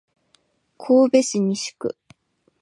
[0.79, 1.95] 神戸市西区